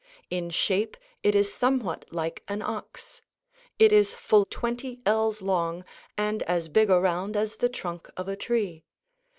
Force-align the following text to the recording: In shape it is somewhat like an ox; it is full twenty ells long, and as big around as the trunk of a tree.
In 0.31 0.49
shape 0.49 0.97
it 1.21 1.35
is 1.35 1.53
somewhat 1.53 2.05
like 2.11 2.41
an 2.47 2.63
ox; 2.63 3.21
it 3.77 3.91
is 3.91 4.15
full 4.15 4.45
twenty 4.45 4.99
ells 5.05 5.43
long, 5.43 5.85
and 6.17 6.41
as 6.49 6.69
big 6.69 6.89
around 6.89 7.37
as 7.37 7.57
the 7.57 7.69
trunk 7.69 8.09
of 8.17 8.27
a 8.27 8.35
tree. 8.35 8.83